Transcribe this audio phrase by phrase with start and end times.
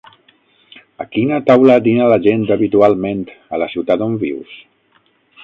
[1.03, 4.59] A quina taula dina la gent habitualment a la ciutat on vius?